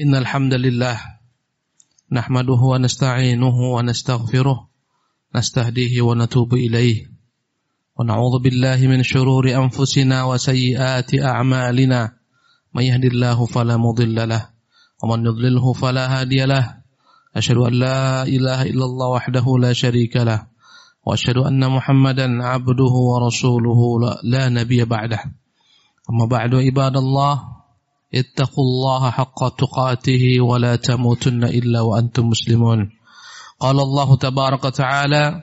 إن 0.00 0.14
الحمد 0.14 0.54
لله 0.54 1.00
نحمده 2.12 2.60
ونستعينه 2.72 3.56
ونستغفره 3.74 4.68
نستهديه 5.36 6.02
ونتوب 6.02 6.54
إليه. 6.54 7.10
ونعوذ 7.96 8.42
بالله 8.42 8.76
من 8.76 9.02
شرور 9.02 9.54
أنفسنا 9.56 10.24
وسيئات 10.24 11.14
أعمالنا. 11.14 12.12
من 12.74 12.82
يهد 12.82 13.04
الله 13.04 13.46
فلا 13.46 13.76
مضل 13.76 14.28
له 14.28 14.48
ومن 15.02 15.26
يضلله 15.26 15.72
فلا 15.72 16.20
هادي 16.20 16.44
له. 16.44 16.76
أشهد 17.36 17.56
أن 17.56 17.72
لا 17.72 18.22
إله 18.22 18.62
إلا 18.62 18.84
الله 18.84 19.08
وحده 19.08 19.46
لا 19.60 19.72
شريك 19.72 20.16
له 20.16 20.46
وأشهد 21.06 21.36
أن 21.36 21.70
محمدا 21.70 22.44
عبده 22.44 22.94
ورسوله 23.10 23.80
لا 24.24 24.48
نبي 24.48 24.84
بعده. 24.84 25.20
أما 26.10 26.26
بعد 26.26 26.54
عباد 26.54 26.96
الله 26.96 27.56
اتقوا 28.14 28.64
الله 28.64 29.10
حق 29.10 29.56
تقاته 29.56 30.40
ولا 30.40 30.76
تموتن 30.76 31.44
إلا 31.44 31.80
وأنتم 31.80 32.26
مسلمون. 32.26 32.90
قال 33.60 33.80
الله 33.80 34.16
تبارك 34.16 34.64
وتعالى 34.64 35.42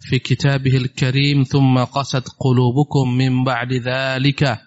في 0.00 0.18
كتابه 0.18 0.76
الكريم 0.76 1.42
ثم 1.42 1.84
قست 1.84 2.28
قلوبكم 2.40 3.14
من 3.14 3.44
بعد 3.44 3.72
ذلك 3.72 4.60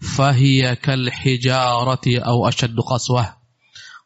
فهي 0.00 0.76
كالحجارة 0.76 2.06
أو 2.06 2.48
أشد 2.48 2.76
قسوة. 2.80 3.34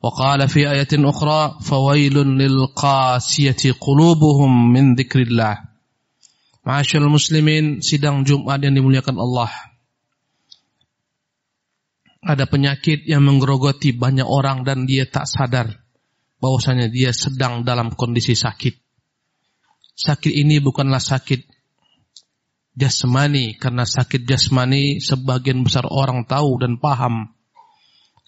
وقال 0.03 0.49
في 0.49 0.71
آية 0.71 0.93
أخرى 0.93 1.59
فويل 1.63 2.15
للقاسية 2.15 3.73
قلوبهم 3.81 4.73
من 4.73 4.95
ذكر 4.95 5.21
الله. 5.23 5.59
معاشر 6.67 6.99
المسلمين 6.99 7.81
sidang 7.81 8.27
Jumat 8.27 8.59
yang 8.63 8.75
dimuliakan 8.75 9.17
Allah. 9.17 9.51
Ada 12.23 12.49
penyakit 12.49 13.05
yang 13.05 13.25
menggerogoti 13.25 13.93
banyak 13.97 14.27
orang 14.27 14.65
dan 14.65 14.89
dia 14.89 15.05
tak 15.07 15.29
sadar 15.29 15.87
bahwasanya 16.41 16.93
dia 16.93 17.11
sedang 17.13 17.65
dalam 17.65 17.93
kondisi 17.93 18.37
sakit. 18.37 18.75
Sakit 19.97 20.33
ini 20.33 20.61
bukanlah 20.61 21.01
sakit 21.01 21.49
jasmani 22.77 23.57
karena 23.57 23.89
sakit 23.89 24.29
jasmani 24.29 25.01
sebagian 25.01 25.65
besar 25.65 25.89
orang 25.89 26.29
tahu 26.29 26.61
dan 26.61 26.77
paham. 26.77 27.33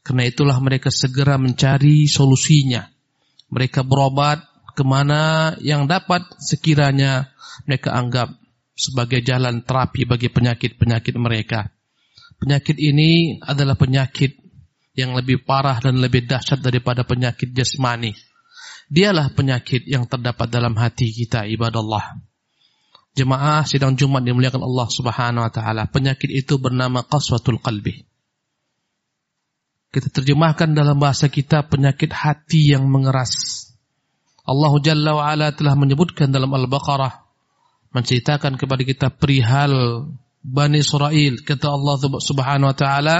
Karena 0.01 0.25
itulah 0.25 0.57
mereka 0.57 0.89
segera 0.89 1.37
mencari 1.37 2.09
solusinya. 2.09 2.89
Mereka 3.53 3.85
berobat 3.85 4.41
ke 4.73 4.81
mana 4.81 5.53
yang 5.61 5.85
dapat 5.85 6.25
sekiranya 6.41 7.29
mereka 7.69 7.93
anggap 7.93 8.33
sebagai 8.73 9.21
jalan 9.21 9.67
terapi 9.67 10.09
bagi 10.09 10.33
penyakit-penyakit 10.33 11.15
mereka. 11.21 11.69
Penyakit 12.39 12.79
ini 12.79 13.43
adalah 13.43 13.75
penyakit 13.75 14.39
yang 14.95 15.15
lebih 15.15 15.43
parah 15.43 15.79
dan 15.83 15.99
lebih 15.99 16.27
dahsyat 16.27 16.63
daripada 16.63 17.03
penyakit 17.03 17.51
jasmani. 17.55 18.15
Dialah 18.89 19.35
penyakit 19.35 19.87
yang 19.87 20.07
terdapat 20.07 20.49
dalam 20.49 20.75
hati 20.79 21.11
kita 21.11 21.45
ibadah 21.51 21.83
Allah. 21.83 22.07
Jemaah 23.19 23.67
sidang 23.67 23.99
Jumat 23.99 24.23
dimuliakan 24.23 24.63
Allah 24.63 24.87
Subhanahu 24.87 25.43
wa 25.43 25.53
taala. 25.53 25.91
Penyakit 25.91 26.31
itu 26.31 26.63
bernama 26.63 27.03
qaswatul 27.03 27.59
qalbi. 27.59 28.07
Kita 29.91 30.07
terjemahkan 30.13 30.77
dalam 30.77 31.01
bahasa 31.01 31.27
kita 31.27 31.67
penyakit 31.67 32.15
hati 32.15 32.71
yang 32.71 32.87
mengeras. 32.87 33.67
Allah 34.47 34.73
Jalla 34.81 35.19
wa 35.19 35.25
ala 35.27 35.51
telah 35.53 35.75
menyebutkan 35.75 36.31
dalam 36.31 36.49
Al-Baqarah 36.55 37.29
menceritakan 37.93 38.61
kepada 38.61 38.83
kita 38.85 39.07
perihal 39.11 40.05
Bani 40.49 40.81
Israel. 40.81 41.45
Kata 41.45 41.77
Allah 41.77 41.97
Subhanahu 42.01 42.73
wa 42.73 42.77
taala 42.77 43.17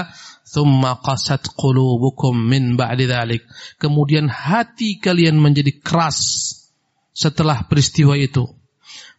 thumma 0.49 0.97
qasat 0.97 1.53
qulubukum 1.53 2.33
min 2.33 2.73
ba'di 2.73 3.05
dhalik. 3.05 3.45
Kemudian 3.77 4.25
hati 4.25 4.97
kalian 4.97 5.37
menjadi 5.37 5.77
keras 5.77 6.17
setelah 7.13 7.69
peristiwa 7.69 8.17
itu. 8.17 8.49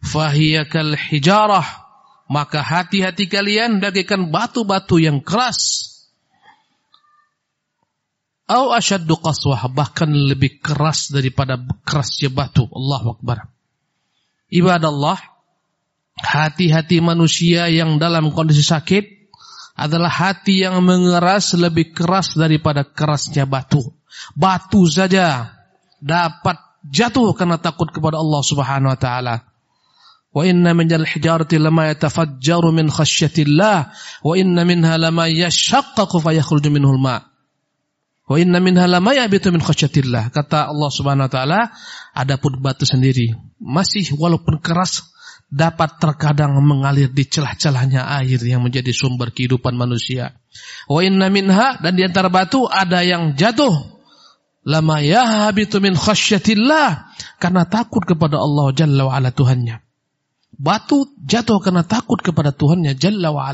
Fahiyakal 0.02 0.98
hijarah. 0.98 1.86
Maka 2.30 2.62
hati-hati 2.62 3.26
kalian 3.26 3.82
bagaikan 3.82 4.30
batu-batu 4.30 5.02
yang 5.02 5.18
keras. 5.18 5.90
Atau 8.46 8.70
asyaddu 8.70 9.18
qaswah. 9.18 9.66
Bahkan 9.66 10.10
lebih 10.30 10.62
keras 10.62 11.10
daripada 11.10 11.58
kerasnya 11.86 12.30
batu. 12.30 12.70
Allahu 12.70 13.18
akbar. 13.18 13.50
Ibadah 14.50 14.90
Allah 14.90 15.18
hati-hati 16.20 17.00
manusia 17.00 17.66
yang 17.72 17.96
dalam 17.96 18.30
kondisi 18.32 18.62
sakit 18.64 19.04
adalah 19.80 20.12
hati 20.12 20.60
yang 20.60 20.76
mengeras 20.84 21.56
lebih 21.56 21.96
keras 21.96 22.36
daripada 22.36 22.84
kerasnya 22.84 23.48
batu. 23.48 23.80
Batu 24.36 24.84
saja 24.84 25.56
dapat 26.00 26.60
jatuh 26.84 27.32
karena 27.32 27.56
takut 27.56 27.88
kepada 27.88 28.20
Allah 28.20 28.42
Subhanahu 28.44 28.92
wa 28.92 29.00
taala. 29.00 29.36
Wa 30.30 30.46
inna 30.46 30.76
min 30.76 30.86
al-hijarati 30.86 31.58
lama 31.58 31.90
yatafajjaru 31.90 32.70
min 32.70 32.86
khasyatillah 32.86 33.90
wa 34.22 34.32
inna 34.38 34.62
minha 34.62 34.94
lama 34.94 35.26
yashaqqaqu 35.26 36.22
fayakhruju 36.22 36.70
minhu 36.70 36.94
al-ma'. 36.94 37.26
Wa 38.30 38.38
inna 38.38 38.62
minha 38.62 38.86
lama 38.86 39.10
yabitu 39.10 39.50
min 39.50 39.58
khasyatillah. 39.58 40.30
Kata 40.30 40.70
Allah 40.70 40.90
Subhanahu 40.92 41.26
wa 41.26 41.32
taala, 41.32 41.60
adapun 42.14 42.62
batu 42.62 42.86
sendiri 42.86 43.34
masih 43.58 44.14
walaupun 44.14 44.62
keras 44.62 45.10
dapat 45.50 45.98
terkadang 45.98 46.54
mengalir 46.62 47.10
di 47.10 47.26
celah-celahnya 47.26 48.06
air 48.22 48.38
yang 48.46 48.62
menjadi 48.62 48.94
sumber 48.94 49.34
kehidupan 49.34 49.74
manusia. 49.74 50.38
Wa 50.86 51.02
inna 51.02 51.26
minha 51.26 51.76
dan 51.82 51.98
di 51.98 52.06
antara 52.06 52.30
batu 52.30 52.70
ada 52.70 53.02
yang 53.02 53.34
jatuh 53.34 53.98
lama 54.62 55.02
yahabitu 55.02 55.82
min 55.82 55.98
khasyatillah 55.98 57.10
karena 57.42 57.66
takut 57.66 58.06
kepada 58.06 58.38
Allah 58.38 58.70
Jalla 58.70 59.10
wa 59.10 59.18
Tuhannya. 59.18 59.82
Batu 60.54 61.10
jatuh 61.18 61.58
karena 61.58 61.82
takut 61.82 62.22
kepada 62.22 62.54
Tuhannya 62.54 62.94
Jalla 62.94 63.34
wa. 63.34 63.50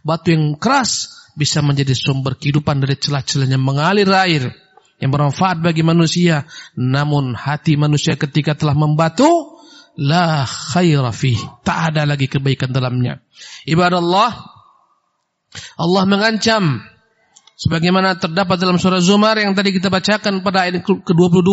Batu 0.00 0.32
yang 0.32 0.56
keras 0.56 1.12
bisa 1.36 1.60
menjadi 1.60 1.92
sumber 1.92 2.40
kehidupan 2.40 2.80
dari 2.80 2.96
celah-celahnya 2.96 3.60
mengalir 3.60 4.08
air 4.16 4.48
yang 4.96 5.10
bermanfaat 5.12 5.60
bagi 5.60 5.84
manusia. 5.84 6.48
Namun 6.78 7.36
hati 7.36 7.76
manusia 7.76 8.16
ketika 8.16 8.56
telah 8.56 8.72
membatu 8.72 9.53
la 9.98 10.46
khaira 10.46 11.14
fih. 11.14 11.38
Tak 11.62 11.94
ada 11.94 12.08
lagi 12.08 12.26
kebaikan 12.26 12.74
dalamnya. 12.74 13.22
Ibadah 13.66 13.98
Allah, 14.02 14.30
Allah 15.78 16.02
mengancam 16.06 16.82
sebagaimana 17.54 18.18
terdapat 18.18 18.58
dalam 18.58 18.78
surah 18.78 19.02
Zumar 19.02 19.38
yang 19.38 19.54
tadi 19.54 19.70
kita 19.70 19.90
bacakan 19.90 20.42
pada 20.42 20.66
ayat 20.66 20.82
ke-22, 20.82 21.50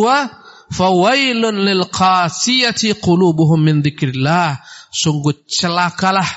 fawailun 0.73 1.55
lil 1.61 1.85
qasiyati 1.89 2.97
qulubuhum 2.97 3.61
min. 3.61 3.85
Sungguh 4.91 5.47
celakalah 5.47 6.27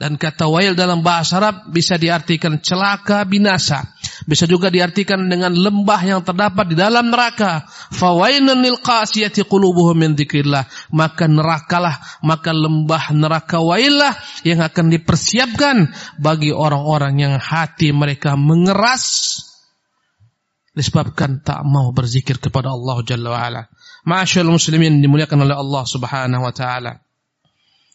dan 0.00 0.18
kata 0.18 0.50
wail 0.50 0.74
dalam 0.74 1.04
bahasa 1.06 1.38
Arab 1.38 1.70
bisa 1.70 1.94
diartikan 1.94 2.58
celaka 2.58 3.22
binasa. 3.22 3.86
Bisa 4.22 4.46
juga 4.46 4.70
diartikan 4.70 5.26
dengan 5.26 5.50
lembah 5.50 6.00
yang 6.06 6.20
terdapat 6.22 6.72
di 6.72 6.76
dalam 6.78 7.10
neraka. 7.10 7.66
Fawailun 7.94 8.62
lil 8.62 8.78
qasiyati 8.78 9.42
qulubuhum 9.46 9.98
min 9.98 10.10
dzikrillah. 10.14 10.66
Maka 10.94 11.26
nerakalah, 11.26 12.22
maka 12.22 12.54
lembah 12.54 13.10
neraka 13.14 13.58
wailah 13.58 14.14
yang 14.46 14.62
akan 14.62 14.94
dipersiapkan 14.94 15.90
bagi 16.22 16.54
orang-orang 16.54 17.18
yang 17.18 17.34
hati 17.38 17.90
mereka 17.90 18.38
mengeras 18.38 19.38
disebabkan 20.72 21.44
tak 21.44 21.60
mau 21.68 21.92
berzikir 21.92 22.40
kepada 22.40 22.72
Allah 22.72 22.96
Jalla 23.04 23.28
wa 23.28 23.40
ala. 23.40 23.62
Muslimin 24.48 25.04
dimuliakan 25.04 25.46
oleh 25.46 25.56
Allah 25.56 25.84
Subhanahu 25.84 26.42
wa 26.42 26.52
taala. 26.52 26.98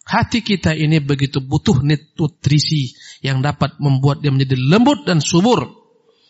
Hati 0.08 0.40
kita 0.40 0.72
ini 0.72 1.04
begitu 1.04 1.44
butuh 1.44 1.84
nutrisi 1.84 2.96
yang 3.20 3.44
dapat 3.44 3.76
membuat 3.84 4.24
dia 4.24 4.32
menjadi 4.32 4.56
lembut 4.56 5.04
dan 5.04 5.20
subur. 5.20 5.77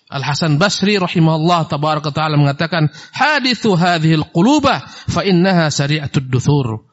Al 0.08 0.24
Hasan 0.24 0.56
Basri 0.56 0.96
rahimahullah 0.96 1.68
tabaraka 1.68 2.16
taala 2.16 2.40
mengatakan, 2.40 2.88
"Hadithu 3.12 3.76
hadhil 3.76 4.24
quluba 4.32 4.88
fa 4.88 5.28
innaha 5.28 5.68
sari'atud 5.68 6.32
duthur." 6.32 6.88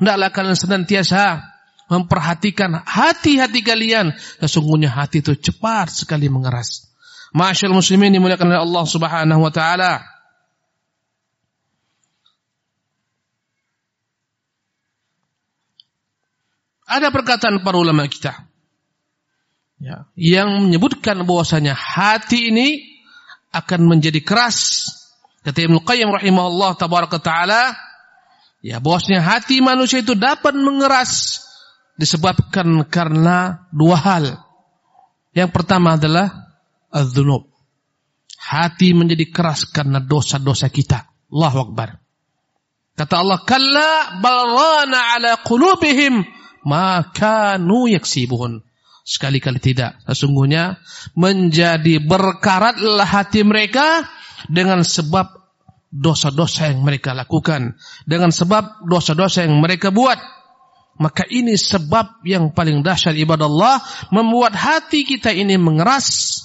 Hendaklah 0.00 0.32
kalian 0.32 0.56
senantiasa 0.56 1.44
memperhatikan 1.92 2.72
hati-hati 2.88 3.60
kalian. 3.60 4.16
Sesungguhnya 4.40 4.88
hati 4.88 5.20
itu 5.20 5.36
cepat 5.36 5.92
sekali 5.92 6.32
mengeras. 6.32 6.88
Masyaallah 7.36 7.84
muslimin 7.84 8.16
dimuliakan 8.16 8.48
oleh 8.48 8.62
Allah 8.64 8.84
Subhanahu 8.88 9.40
wa 9.44 9.52
taala. 9.52 10.00
Ada 16.88 17.12
perkataan 17.12 17.60
para 17.60 17.76
ulama 17.76 18.08
kita 18.08 18.53
ya, 19.80 20.08
yang 20.14 20.68
menyebutkan 20.68 21.22
bahwasanya 21.24 21.74
hati 21.74 22.50
ini 22.52 22.68
akan 23.54 23.86
menjadi 23.86 24.20
keras. 24.20 24.90
Kata 25.44 25.60
Ibnu 25.60 25.84
Qayyim 25.84 26.10
rahimahullah 26.10 26.74
tabaraka 26.80 27.20
taala, 27.20 27.76
ya 28.64 28.80
bahwasanya 28.80 29.20
hati 29.20 29.60
manusia 29.60 30.00
itu 30.00 30.16
dapat 30.16 30.56
mengeras 30.56 31.44
disebabkan 31.94 32.86
karena 32.90 33.68
dua 33.70 33.96
hal. 34.00 34.24
Yang 35.34 35.50
pertama 35.50 35.98
adalah 35.98 36.30
az 36.90 37.14
hati 38.44 38.92
menjadi 38.92 39.30
keras 39.32 39.64
karena 39.66 39.98
dosa-dosa 39.98 40.68
kita. 40.68 41.10
Allahu 41.32 41.58
Akbar. 41.70 41.98
Kata 42.94 43.14
Allah, 43.18 43.42
"Kalla 43.42 44.22
balrana 44.22 45.18
ala 45.18 45.32
qulubihim 45.42 46.22
ma 46.62 47.02
kanu 47.10 47.90
yaksibun." 47.90 48.62
Sekali-kali 49.04 49.60
tidak. 49.60 50.00
Sesungguhnya 50.08 50.80
menjadi 51.12 52.00
berkaratlah 52.00 53.04
hati 53.04 53.44
mereka 53.44 54.08
dengan 54.48 54.80
sebab 54.80 55.28
dosa-dosa 55.92 56.72
yang 56.72 56.80
mereka 56.80 57.12
lakukan. 57.12 57.76
Dengan 58.08 58.32
sebab 58.32 58.88
dosa-dosa 58.88 59.44
yang 59.44 59.60
mereka 59.60 59.92
buat. 59.92 60.16
Maka 60.96 61.28
ini 61.28 61.58
sebab 61.58 62.24
yang 62.24 62.56
paling 62.56 62.80
dahsyat 62.80 63.18
ibadah 63.18 63.50
Allah 63.50 63.76
membuat 64.14 64.56
hati 64.56 65.04
kita 65.04 65.34
ini 65.34 65.58
mengeras 65.58 66.40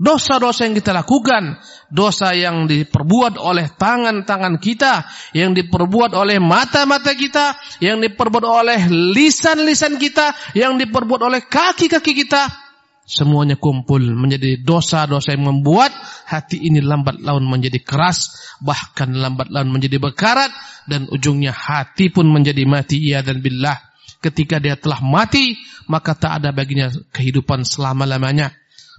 Dosa-dosa 0.00 0.64
yang 0.64 0.72
kita 0.72 0.96
lakukan, 0.96 1.60
dosa 1.90 2.32
yang 2.32 2.70
diperbuat 2.70 3.36
oleh 3.36 3.66
tangan-tangan 3.74 4.62
kita, 4.62 5.04
yang 5.34 5.52
diperbuat 5.52 6.14
oleh 6.14 6.38
mata-mata 6.38 7.12
kita, 7.12 7.58
yang 7.82 7.98
diperbuat 7.98 8.46
oleh 8.46 8.80
lisan-lisan 8.88 9.98
kita, 9.98 10.54
yang 10.54 10.78
diperbuat 10.78 11.20
oleh 11.26 11.42
kaki-kaki 11.44 12.14
kita, 12.14 12.46
semuanya 13.10 13.58
kumpul 13.58 13.98
menjadi 13.98 14.62
dosa-dosa 14.62 15.34
yang 15.34 15.50
membuat 15.50 15.90
hati 16.30 16.62
ini 16.62 16.78
lambat 16.78 17.18
laun 17.18 17.42
menjadi 17.42 17.82
keras, 17.82 18.38
bahkan 18.62 19.10
lambat 19.10 19.50
laun 19.50 19.74
menjadi 19.74 19.98
berkarat 19.98 20.54
dan 20.86 21.10
ujungnya 21.10 21.50
hati 21.50 22.14
pun 22.14 22.30
menjadi 22.30 22.62
mati 22.70 23.02
ia 23.02 23.20
dan 23.26 23.42
billah. 23.42 23.76
Ketika 24.20 24.60
dia 24.60 24.76
telah 24.76 25.00
mati, 25.00 25.56
maka 25.88 26.12
tak 26.12 26.44
ada 26.44 26.52
baginya 26.52 26.92
kehidupan 27.10 27.64
selama-lamanya 27.64 28.52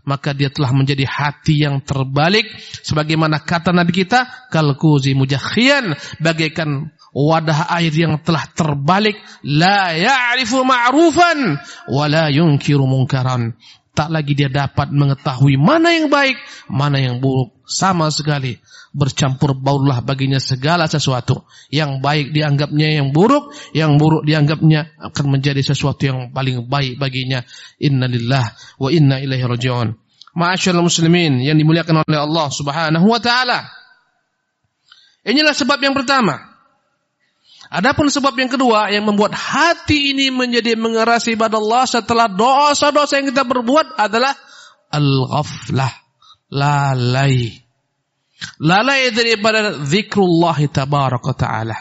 maka 0.03 0.33
dia 0.33 0.49
telah 0.49 0.73
menjadi 0.73 1.05
hati 1.05 1.63
yang 1.65 1.81
terbalik. 1.81 2.49
Sebagaimana 2.81 3.41
kata 3.41 3.69
Nabi 3.73 3.93
kita 3.93 4.49
kalkuzi 4.49 5.13
mujakhian 5.13 5.93
bagaikan 6.17 6.89
wadah 7.13 7.69
air 7.77 7.93
yang 7.93 8.19
telah 8.23 8.47
terbalik. 8.51 9.19
La 9.45 9.93
ya'rifu 9.93 10.65
ma'rufan 10.65 11.59
wa 11.91 12.05
la 12.09 12.31
yunkiru 12.33 12.87
munkaran. 12.87 13.53
Tak 13.91 14.07
lagi 14.07 14.33
dia 14.33 14.47
dapat 14.47 14.87
mengetahui 14.95 15.59
mana 15.59 15.91
yang 15.91 16.07
baik 16.07 16.39
mana 16.71 16.95
yang 16.95 17.19
buruk 17.19 17.60
sama 17.71 18.11
sekali 18.11 18.59
bercampur 18.91 19.55
baurlah 19.55 20.03
baginya 20.03 20.37
segala 20.37 20.91
sesuatu. 20.91 21.47
Yang 21.71 22.03
baik 22.03 22.27
dianggapnya 22.35 22.99
yang 22.99 23.15
buruk, 23.15 23.55
yang 23.71 23.95
buruk 23.95 24.27
dianggapnya 24.27 24.99
akan 24.99 25.25
menjadi 25.31 25.63
sesuatu 25.63 26.03
yang 26.03 26.35
paling 26.35 26.67
baik 26.67 26.99
baginya. 26.99 27.39
Innalillah 27.79 28.45
wa 28.77 28.91
inna 28.91 29.23
ilaihi 29.23 29.47
raji'un. 29.47 29.95
Ma'asyiral 30.35 30.83
muslimin 30.83 31.39
yang 31.39 31.55
dimuliakan 31.55 32.03
oleh 32.03 32.19
Allah 32.19 32.47
Subhanahu 32.51 33.07
wa 33.07 33.19
taala. 33.23 33.67
Inilah 35.23 35.55
sebab 35.55 35.79
yang 35.79 35.95
pertama. 35.95 36.51
Adapun 37.71 38.11
sebab 38.11 38.35
yang 38.35 38.51
kedua 38.51 38.91
yang 38.91 39.07
membuat 39.07 39.31
hati 39.31 40.11
ini 40.11 40.27
menjadi 40.27 40.75
mengeras 40.75 41.23
ibadah 41.31 41.55
Allah 41.55 41.87
setelah 41.87 42.27
dosa-dosa 42.27 43.15
yang 43.15 43.31
kita 43.31 43.47
berbuat 43.47 43.95
adalah 43.95 44.35
al-ghaflah, 44.91 46.00
lalai. 46.51 47.55
Lalai 48.61 49.09
daripada 49.15 49.81
zikrullah 49.85 50.59
tabaraka 50.67 51.31
ta'ala. 51.33 51.77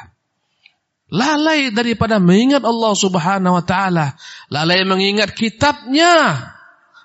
Lalai 1.11 1.75
daripada 1.75 2.23
mengingat 2.23 2.63
Allah 2.63 2.95
subhanahu 2.95 3.59
wa 3.59 3.65
ta'ala. 3.67 4.15
Lalai 4.49 4.87
mengingat 4.87 5.35
kitabnya. 5.35 6.39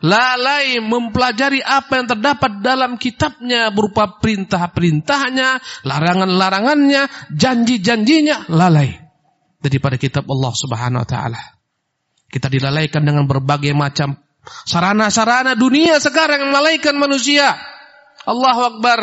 Lalai 0.05 0.77
mempelajari 0.83 1.65
apa 1.65 2.03
yang 2.03 2.07
terdapat 2.13 2.61
dalam 2.61 3.01
kitabnya 3.01 3.73
berupa 3.73 4.21
perintah-perintahnya, 4.21 5.57
larangan-larangannya, 5.81 7.33
janji-janjinya. 7.33 8.45
Lalai 8.53 8.93
daripada 9.57 9.97
kitab 9.97 10.29
Allah 10.29 10.53
subhanahu 10.53 11.01
wa 11.01 11.09
ta'ala. 11.09 11.41
Kita 12.29 12.51
dilalaikan 12.51 13.01
dengan 13.01 13.25
berbagai 13.25 13.73
macam 13.73 14.13
sarana-sarana 14.65 15.57
dunia 15.57 15.97
sekarang 15.99 16.49
melalaikan 16.49 16.95
manusia. 16.97 17.55
Allahu 18.25 18.61
Akbar. 18.77 19.01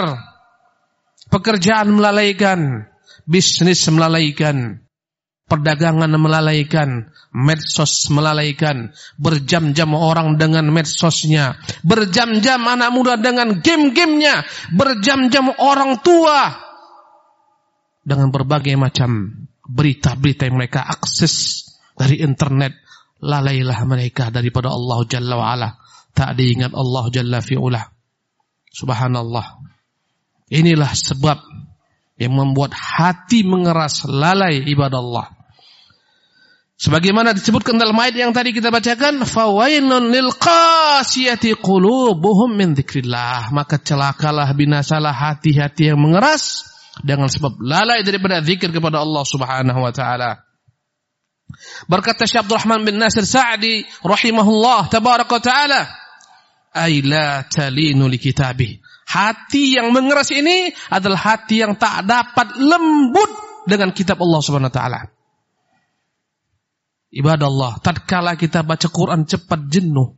Pekerjaan 1.33 1.89
melalaikan, 1.97 2.85
bisnis 3.25 3.89
melalaikan, 3.89 4.85
perdagangan 5.49 6.12
melalaikan, 6.21 7.09
medsos 7.33 8.12
melalaikan, 8.12 8.93
berjam-jam 9.17 9.97
orang 9.97 10.37
dengan 10.37 10.69
medsosnya, 10.69 11.56
berjam-jam 11.81 12.61
anak 12.69 12.93
muda 12.93 13.17
dengan 13.17 13.65
game-gamenya, 13.65 14.45
berjam-jam 14.77 15.56
orang 15.56 16.05
tua 16.05 16.53
dengan 18.05 18.29
berbagai 18.29 18.77
macam 18.77 19.33
berita-berita 19.65 20.50
yang 20.50 20.59
mereka 20.61 20.85
akses 20.85 21.65
dari 21.97 22.21
internet, 22.21 22.77
lalailah 23.23 23.79
mereka 23.87 24.29
daripada 24.35 24.75
Allah 24.75 24.99
Jalla 25.07 25.35
wa'ala. 25.39 25.69
Tak 26.13 26.35
diingat 26.37 26.75
Allah 26.75 27.05
Jalla 27.09 27.39
fi'ulah. 27.41 27.87
Subhanallah. 28.69 29.63
Inilah 30.53 30.93
sebab 30.93 31.39
yang 32.21 32.35
membuat 32.37 32.77
hati 32.77 33.47
mengeras 33.47 34.05
lalai 34.05 34.61
ibadah 34.69 35.01
Allah. 35.01 35.27
Sebagaimana 36.83 37.31
disebutkan 37.31 37.79
dalam 37.79 37.95
ayat 37.95 38.27
yang 38.27 38.35
tadi 38.35 38.51
kita 38.51 38.75
bacakan, 38.75 39.23
fawailun 39.23 40.11
lil 40.11 40.35
qasiyati 40.35 41.55
qulubuhum 41.63 42.59
min 42.59 42.75
dzikrillah. 42.75 43.55
Maka 43.55 43.79
celakalah 43.79 44.51
binasalah 44.51 45.15
hati-hati 45.15 45.95
yang 45.95 46.03
mengeras 46.03 46.67
dengan 47.01 47.31
sebab 47.31 47.63
lalai 47.63 48.03
daripada 48.03 48.43
zikir 48.43 48.75
kepada 48.75 48.99
Allah 48.99 49.23
Subhanahu 49.23 49.79
wa 49.79 49.93
taala. 49.95 50.43
Berkata 51.87 52.25
Syekh 52.28 52.46
Abdul 52.46 52.58
Rahman 52.58 52.82
bin 52.87 52.99
Nasir 52.99 53.26
Sa'di 53.26 53.87
rahimahullah 54.02 54.88
tabaraka 54.88 55.38
taala, 55.38 55.88
"Ai 56.75 57.00
la 57.04 57.44
talinu 57.46 58.08
li 58.08 58.19
kitabih." 58.19 58.82
Hati 59.12 59.76
yang 59.76 59.93
mengeras 59.93 60.32
ini 60.32 60.72
adalah 60.88 61.37
hati 61.37 61.61
yang 61.61 61.76
tak 61.76 62.09
dapat 62.09 62.56
lembut 62.56 63.30
dengan 63.68 63.92
kitab 63.92 64.23
Allah 64.25 64.40
Subhanahu 64.40 64.73
wa 64.73 64.76
taala. 64.76 65.00
Ibadah 67.12 67.47
Allah, 67.47 67.73
tatkala 67.85 68.40
kita 68.40 68.64
baca 68.64 68.88
Quran 68.88 69.28
cepat 69.28 69.68
jenuh. 69.68 70.16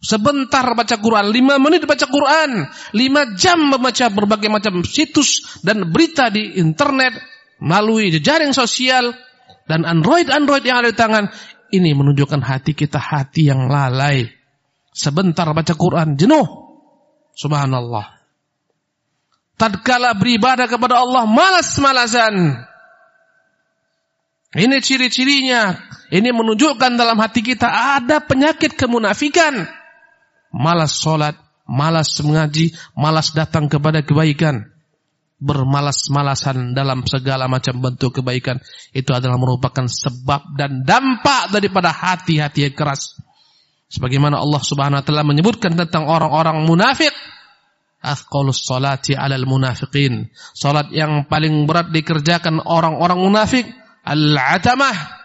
Sebentar 0.00 0.64
baca 0.76 0.96
Quran, 1.00 1.32
lima 1.32 1.56
menit 1.56 1.84
baca 1.84 2.04
Quran, 2.08 2.68
lima 2.96 3.36
jam 3.36 3.72
membaca 3.72 4.08
berbagai 4.08 4.48
macam 4.52 4.80
situs 4.84 5.60
dan 5.64 5.88
berita 5.92 6.28
di 6.32 6.60
internet 6.60 7.20
melalui 7.60 8.08
jejaring 8.08 8.56
sosial 8.56 9.12
dan 9.70 9.86
Android-Android 9.86 10.66
yang 10.66 10.82
ada 10.82 10.90
di 10.90 10.98
tangan. 10.98 11.30
Ini 11.70 11.94
menunjukkan 11.94 12.42
hati 12.42 12.74
kita 12.74 12.98
hati 12.98 13.46
yang 13.46 13.70
lalai. 13.70 14.26
Sebentar 14.90 15.46
baca 15.54 15.74
Quran, 15.78 16.18
jenuh. 16.18 16.42
Subhanallah. 17.38 18.18
Tatkala 19.54 20.18
beribadah 20.18 20.66
kepada 20.66 20.98
Allah 20.98 21.30
malas-malasan. 21.30 22.66
Ini 24.50 24.76
ciri-cirinya. 24.82 25.78
Ini 26.10 26.34
menunjukkan 26.34 26.98
dalam 26.98 27.14
hati 27.22 27.46
kita 27.46 27.70
ada 27.70 28.18
penyakit 28.18 28.74
kemunafikan. 28.74 29.70
Malas 30.50 30.98
sholat, 30.98 31.38
malas 31.70 32.18
mengaji, 32.18 32.74
malas 32.98 33.30
datang 33.30 33.70
kepada 33.70 34.02
kebaikan. 34.02 34.69
Bermalas-malasan 35.40 36.76
dalam 36.76 37.00
segala 37.08 37.48
macam 37.48 37.80
bentuk 37.80 38.20
kebaikan. 38.20 38.60
Itu 38.92 39.16
adalah 39.16 39.40
merupakan 39.40 39.88
sebab 39.88 40.54
dan 40.54 40.84
dampak 40.84 41.48
daripada 41.48 41.88
hati-hati 41.90 42.68
yang 42.68 42.76
keras. 42.76 43.16
Sebagaimana 43.90 44.38
Allah 44.38 44.62
Subhanahu 44.62 45.00
wa 45.00 45.04
taala 45.04 45.24
menyebutkan 45.26 45.74
tentang 45.74 46.06
orang-orang 46.06 46.62
munafik, 46.68 47.10
Athqalus 48.00 48.64
salati 48.64 49.12
'alal 49.12 49.44
munafiqin. 49.44 50.28
Salat 50.56 50.88
yang 50.92 51.28
paling 51.28 51.68
berat 51.68 51.92
dikerjakan 51.92 52.64
orang-orang 52.64 53.18
munafik 53.20 53.64
al-atamah. 54.04 55.20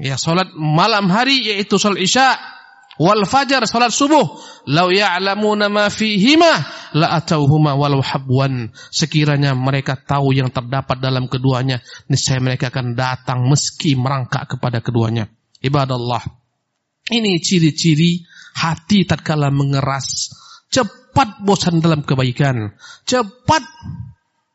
Ya, 0.00 0.20
salat 0.20 0.52
malam 0.56 1.08
hari 1.08 1.48
yaitu 1.48 1.80
salat 1.80 2.00
Isya 2.04 2.57
wal 2.98 3.24
fajar 3.24 3.64
salat 3.64 3.94
subuh. 3.94 4.26
Lau 4.68 4.92
ya'lamuna 4.92 5.72
ma 5.72 5.88
fihima 5.88 6.66
la 6.98 7.16
atauhuma 7.16 7.78
walau 7.78 8.04
habwan. 8.04 8.74
Sekiranya 8.92 9.56
mereka 9.56 9.96
tahu 9.96 10.36
yang 10.36 10.52
terdapat 10.52 11.00
dalam 11.00 11.30
keduanya, 11.30 11.80
niscaya 12.10 12.42
mereka 12.42 12.68
akan 12.68 12.92
datang 12.98 13.48
meski 13.48 13.96
merangkak 13.96 14.58
kepada 14.58 14.84
keduanya. 14.84 15.30
Ibadah 15.62 15.96
Allah. 15.96 16.22
Ini 17.08 17.40
ciri-ciri 17.40 18.20
hati 18.58 19.08
tatkala 19.08 19.48
mengeras, 19.48 20.34
cepat 20.68 21.40
bosan 21.40 21.80
dalam 21.80 22.04
kebaikan, 22.04 22.76
cepat 23.08 23.64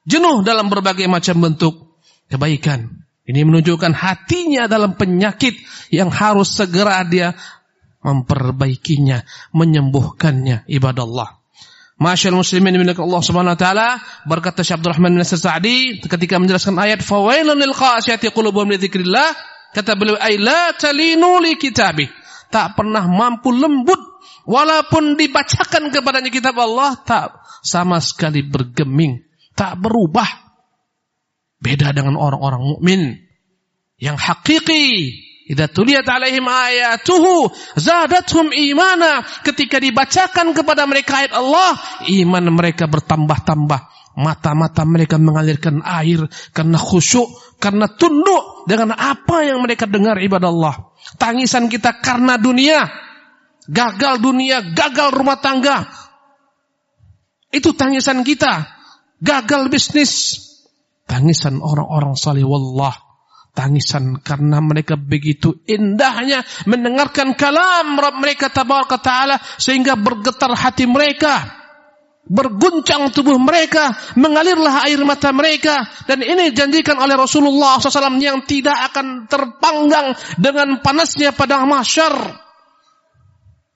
jenuh 0.06 0.46
dalam 0.46 0.70
berbagai 0.70 1.10
macam 1.10 1.42
bentuk 1.42 1.98
kebaikan. 2.30 3.04
Ini 3.24 3.48
menunjukkan 3.48 3.96
hatinya 3.96 4.68
dalam 4.68 5.00
penyakit 5.00 5.56
yang 5.96 6.12
harus 6.12 6.60
segera 6.60 7.08
dia 7.08 7.32
memperbaikinya, 8.04 9.24
menyembuhkannya 9.56 10.68
ibadah 10.68 11.04
Allah. 11.08 11.30
Masyaallah 12.04 12.42
muslimin 12.44 12.76
milik 12.76 13.00
Allah 13.00 13.22
Subhanahu 13.24 13.56
wa 13.56 13.60
taala 13.60 13.88
berkata 14.28 14.66
Syekh 14.66 14.82
Abdurrahman 14.82 15.16
bin 15.16 15.22
Nasir 15.24 15.40
Sa'di 15.40 16.04
ketika 16.04 16.36
menjelaskan 16.42 16.76
ayat 16.76 17.00
fawailun 17.00 17.56
lil 17.56 17.72
qasiyati 17.72 18.34
qulubuhum 18.34 18.74
li 18.74 18.82
dzikrillah 18.82 19.30
kata 19.72 19.94
beliau 19.96 20.18
ay 20.20 20.42
la 20.42 20.74
talinu 20.74 21.40
li 21.40 21.56
kitabi 21.56 22.10
tak 22.50 22.76
pernah 22.76 23.06
mampu 23.08 23.54
lembut 23.54 24.02
walaupun 24.50 25.16
dibacakan 25.16 25.94
kepadanya 25.94 26.34
kitab 26.34 26.58
Allah 26.60 26.98
tak 27.08 27.40
sama 27.64 28.02
sekali 28.04 28.44
bergeming 28.44 29.24
tak 29.54 29.80
berubah. 29.80 30.28
Beda 31.64 31.96
dengan 31.96 32.20
orang-orang 32.20 32.60
mukmin 32.60 33.02
yang 33.96 34.20
hakiki 34.20 35.16
Idza 35.54 35.70
tuliyat 35.70 36.10
alaihim 36.10 36.50
ayatuhu 36.50 37.54
zadathum 37.78 38.50
imana. 38.50 39.22
Ketika 39.46 39.78
dibacakan 39.78 40.58
kepada 40.58 40.90
mereka 40.90 41.22
ayat 41.22 41.38
Allah, 41.38 41.78
iman 42.10 42.46
mereka 42.50 42.90
bertambah-tambah. 42.90 43.94
Mata-mata 44.14 44.86
mereka 44.86 45.18
mengalirkan 45.18 45.82
air 45.86 46.26
karena 46.54 46.78
khusyuk, 46.78 47.58
karena 47.58 47.90
tunduk 47.90 48.66
dengan 48.66 48.94
apa 48.94 49.46
yang 49.46 49.62
mereka 49.62 49.86
dengar 49.86 50.18
ibadah 50.18 50.50
Allah. 50.50 50.76
Tangisan 51.18 51.70
kita 51.70 52.02
karena 52.02 52.38
dunia, 52.38 52.90
gagal 53.70 54.22
dunia, 54.22 54.74
gagal 54.74 55.14
rumah 55.14 55.38
tangga. 55.38 55.86
Itu 57.54 57.78
tangisan 57.78 58.26
kita. 58.26 58.66
Gagal 59.22 59.70
bisnis. 59.70 60.42
Tangisan 61.06 61.62
orang-orang 61.62 62.18
salih 62.18 62.50
wallah 62.50 63.13
tangisan 63.54 64.18
karena 64.20 64.58
mereka 64.60 64.98
begitu 64.98 65.62
indahnya 65.70 66.42
mendengarkan 66.66 67.38
kalam 67.38 67.96
Rabb 67.96 68.18
mereka 68.18 68.50
tabaraka 68.50 68.98
taala 68.98 69.38
sehingga 69.62 69.94
bergetar 69.94 70.58
hati 70.58 70.90
mereka 70.90 71.64
berguncang 72.24 73.12
tubuh 73.12 73.36
mereka 73.36 73.92
mengalirlah 74.16 74.88
air 74.88 75.00
mata 75.04 75.36
mereka. 75.36 75.84
Dan 76.08 76.24
ini 76.24 76.52
dijanjikan 76.56 76.96
oleh 76.96 77.20
Rasulullah 77.20 77.80
SAW 77.80 78.20
yang 78.20 78.48
tidak 78.48 78.92
akan 78.92 79.28
terpanggang 79.28 80.16
dengan 80.40 80.80
panasnya 80.80 81.36
pada 81.36 81.60
mahsyar. 81.68 82.16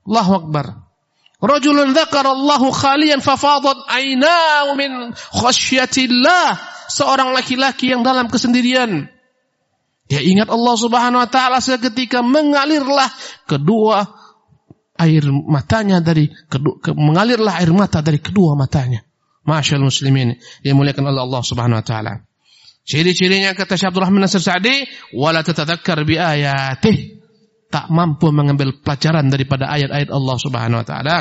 Allahu 0.07 0.33
Akbar. 0.43 0.65
Rajulun 1.37 1.93
dzakarallahu 1.93 2.73
khalian 2.73 3.21
fafadat 3.21 3.85
aynahu 3.91 4.73
min 4.79 5.13
khasyatillah. 5.13 6.57
Seorang 6.87 7.35
laki-laki 7.35 7.91
yang 7.91 7.99
dalam 7.99 8.31
kesendirian 8.31 9.11
dia 10.07 10.23
ingat 10.23 10.47
Allah 10.47 10.75
Subhanahu 10.79 11.19
wa 11.19 11.29
taala 11.29 11.59
seketika 11.59 12.23
mengalirlah 12.23 13.11
kedua 13.43 14.07
air 14.97 15.23
matanya 15.29 16.01
dari 16.01 16.31
kedua, 16.47 16.79
ke, 16.81 16.91
mengalirlah 16.95 17.59
air 17.59 17.71
mata 17.75 17.99
dari 17.99 18.23
kedua 18.23 18.55
matanya. 18.57 19.03
Masyaallah 19.47 19.87
muslimin 19.87 20.35
yang 20.63 20.75
muliakan 20.75 21.11
oleh 21.11 21.21
Allah 21.23 21.43
Subhanahu 21.43 21.79
wa 21.79 21.85
taala. 21.85 22.13
Ciri-cirinya 22.87 23.51
kata 23.51 23.75
Syekh 23.75 23.91
Abdul 23.91 24.07
Nasir 24.15 24.39
Sa'di, 24.39 24.87
wala 25.15 25.43
tatadzakkar 25.43 26.07
bi 26.07 26.15
ayatih. 26.15 27.19
Tak 27.67 27.91
mampu 27.91 28.31
mengambil 28.31 28.79
pelajaran 28.79 29.27
daripada 29.27 29.67
ayat-ayat 29.67 30.07
Allah 30.07 30.35
Subhanahu 30.39 30.79
wa 30.79 30.87
taala. 30.87 31.17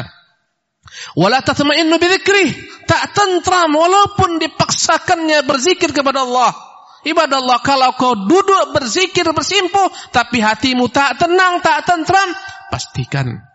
Wala 1.19 1.43
tatma'innu 1.43 1.99
bi 1.99 2.07
Tak 2.87 3.03
tentram 3.11 3.75
walaupun 3.75 4.39
dipaksakannya 4.39 5.43
berzikir 5.43 5.91
kepada 5.91 6.23
Allah. 6.23 6.55
Ibadah 7.07 7.39
Allah 7.39 7.59
kalau 7.63 7.95
kau 7.95 8.19
duduk 8.19 8.75
berzikir 8.75 9.31
bersimpuh 9.31 10.11
tapi 10.11 10.43
hatimu 10.43 10.91
tak 10.91 11.23
tenang, 11.23 11.63
tak 11.63 11.87
tentram, 11.87 12.35
pastikan 12.67 13.47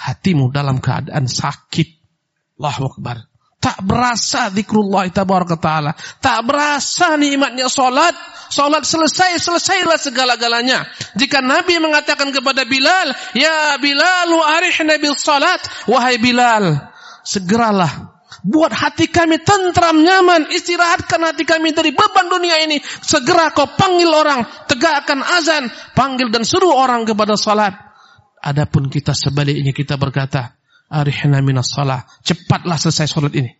hatimu 0.00 0.48
dalam 0.48 0.80
keadaan 0.80 1.28
sakit. 1.28 2.00
Allahu 2.56 2.96
Akbar. 2.96 3.28
Tak 3.60 3.84
berasa 3.84 4.48
zikrullah 4.48 5.04
tabaraka 5.12 5.60
taala. 5.60 5.92
Tak 6.24 6.48
berasa 6.48 7.20
nikmatnya 7.20 7.68
salat. 7.68 8.16
Salat 8.48 8.88
selesai, 8.88 9.36
selesailah 9.36 10.00
segala-galanya. 10.00 10.88
Jika 11.12 11.44
Nabi 11.44 11.76
mengatakan 11.76 12.32
kepada 12.32 12.64
Bilal, 12.64 13.12
"Ya 13.36 13.76
Bilal, 13.76 14.32
arihna 14.56 14.96
bil 14.96 15.12
salat." 15.14 15.60
Wahai 15.84 16.16
Bilal, 16.16 16.80
segeralah 17.20 18.19
Buat 18.46 18.72
hati 18.72 19.10
kami 19.10 19.42
tentram, 19.42 20.00
nyaman. 20.00 20.48
Istirahatkan 20.48 21.20
hati 21.26 21.42
kami 21.42 21.74
dari 21.74 21.90
beban 21.90 22.30
dunia 22.30 22.62
ini. 22.62 22.78
Segera 22.82 23.50
kau 23.50 23.66
panggil 23.74 24.08
orang. 24.08 24.46
Tegakkan 24.70 25.20
azan. 25.20 25.68
Panggil 25.98 26.30
dan 26.30 26.46
suruh 26.46 26.72
orang 26.72 27.02
kepada 27.04 27.34
salat. 27.34 27.74
Adapun 28.40 28.88
kita 28.88 29.12
sebaliknya 29.12 29.74
kita 29.74 29.98
berkata. 29.98 30.56
Arihna 30.90 31.42
minas 31.42 31.74
salah. 31.74 32.06
Cepatlah 32.22 32.78
selesai 32.78 33.06
salat 33.10 33.34
ini. 33.34 33.50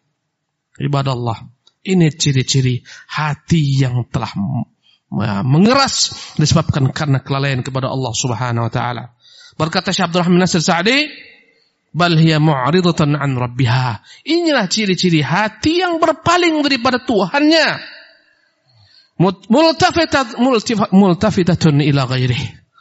Ibadah 0.81 1.13
Allah. 1.13 1.39
Ini 1.81 2.13
ciri-ciri 2.13 2.81
hati 3.11 3.81
yang 3.83 4.07
telah 4.13 4.31
mengeras 5.43 6.15
disebabkan 6.39 6.95
karena 6.95 7.19
kelalaian 7.19 7.67
kepada 7.67 7.91
Allah 7.91 8.13
Subhanahu 8.15 8.71
wa 8.71 8.73
taala. 8.73 9.05
Berkata 9.59 9.91
Syekh 9.91 10.09
Abdul 10.09 10.23
Rahman 10.25 10.41
Nasir 10.41 10.63
Sa'di, 10.63 11.11
bal 11.91 12.15
hiya 12.15 12.39
mu'ridatan 12.39 13.19
an 13.19 13.35
rabbiha. 13.35 14.03
Inilah 14.27 14.71
ciri-ciri 14.71 15.23
hati 15.23 15.83
yang 15.83 15.99
berpaling 15.99 16.63
daripada 16.63 17.03
Tuhannya. 17.03 17.99
Multafitat 19.51 20.41
multafitatun 20.41 21.85
ila 21.85 22.09
ghairih. 22.09 22.41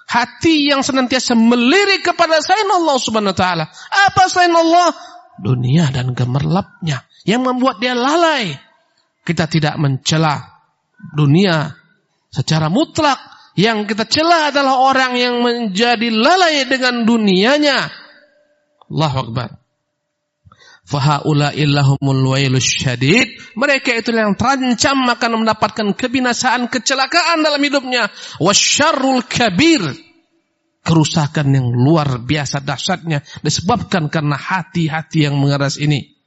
Hati 0.10 0.72
yang 0.72 0.82
senantiasa 0.82 1.38
melirik 1.38 2.02
kepada 2.02 2.42
selain 2.42 2.70
Allah 2.72 2.98
Subhanahu 2.98 3.36
wa 3.36 3.38
taala. 3.38 3.66
Apa 4.10 4.26
selain 4.32 4.56
Allah? 4.56 4.96
Dunia 5.38 5.92
dan 5.94 6.16
gemerlapnya 6.18 7.06
yang 7.28 7.46
membuat 7.46 7.78
dia 7.84 7.94
lalai. 7.94 8.56
Kita 9.22 9.46
tidak 9.46 9.78
mencela 9.78 10.64
dunia 11.14 11.76
secara 12.32 12.72
mutlak. 12.72 13.20
Yang 13.60 13.92
kita 13.92 14.08
cela 14.08 14.56
adalah 14.56 14.80
orang 14.80 15.20
yang 15.20 15.44
menjadi 15.44 16.08
lalai 16.16 16.64
dengan 16.64 17.04
dunianya 17.04 17.92
Allahu 18.90 19.18
Akbar. 19.30 19.50
Fahaula 20.90 21.54
illahumul 21.54 22.34
wailus 22.34 22.66
syadid. 22.66 23.38
Mereka 23.54 23.94
itu 24.02 24.10
yang 24.10 24.34
terancam 24.34 25.06
akan 25.06 25.46
mendapatkan 25.46 25.94
kebinasaan, 25.94 26.66
kecelakaan 26.66 27.46
dalam 27.46 27.62
hidupnya. 27.62 28.10
Wasyarrul 28.42 29.22
kabir. 29.30 29.86
Kerusakan 30.82 31.54
yang 31.54 31.70
luar 31.70 32.26
biasa 32.26 32.66
dahsyatnya 32.66 33.22
disebabkan 33.46 34.10
karena 34.10 34.34
hati-hati 34.34 35.30
yang 35.30 35.38
mengeras 35.38 35.78
ini. 35.78 36.18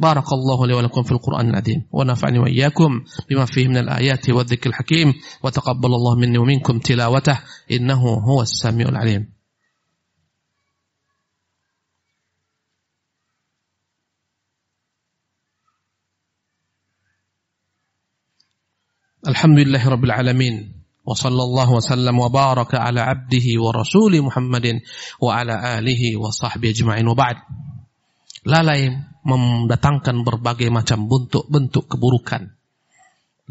Barakallahu 0.00 0.64
li 0.64 0.72
wa 0.72 0.80
lakum 0.80 1.04
fil 1.04 1.20
Qur'an 1.20 1.52
al-azim 1.52 1.84
wa 1.92 2.08
nafa'ani 2.08 2.40
wa 2.40 2.48
iyyakum 2.48 3.04
bima 3.28 3.44
fihi 3.44 3.68
min 3.68 3.84
al-ayati 3.84 4.32
wa 4.32 4.48
dhikril 4.48 4.72
hakim 4.72 5.12
wa 5.44 5.52
taqabbalallahu 5.52 6.16
minni 6.16 6.40
wa 6.40 6.48
minkum 6.48 6.80
tilawatah 6.80 7.44
innahu 7.68 8.16
huwas 8.24 8.64
samiul 8.64 8.96
alim. 8.96 9.28
Alhamdulillah 19.20 19.84
Rabbil 19.84 20.14
Alamin. 20.16 20.54
Wa 21.04 21.12
sallallahu 21.12 21.76
wa 21.76 21.82
sallam 21.84 22.16
wa 22.16 22.32
baraka 22.32 22.80
ala 22.80 23.08
abdihi 23.08 23.56
wa 23.56 23.72
rasuli 23.72 24.20
Muhammadin 24.20 24.84
Wa 25.20 25.40
ala 25.44 25.80
alihi 25.80 26.16
wa 26.16 26.32
sahbihi 26.32 26.72
ajma'in. 26.72 27.04
Wa 27.04 27.36
Lalai 28.48 28.88
mendatangkan 29.20 30.24
berbagai 30.24 30.72
macam 30.72 31.04
bentuk-bentuk 31.04 31.84
keburukan. 31.92 32.48